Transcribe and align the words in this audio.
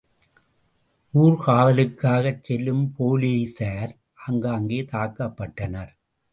ஊர்காவலுக்காகச் 1.13 2.41
செல்லும் 2.41 2.83
போலிசார் 2.99 3.93
ஆங்காங்கேதாக்கப்பட்டனர். 4.27 5.93